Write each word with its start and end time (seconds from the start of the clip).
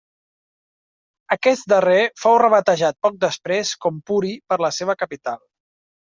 Aquest 1.35 1.67
darrer 1.73 1.97
fou 2.21 2.39
rebatejat 2.43 2.99
poc 3.09 3.21
després 3.27 3.75
com 3.87 4.01
Puri 4.09 4.35
per 4.49 4.61
la 4.67 4.75
seva 4.81 4.99
capital. 5.05 5.39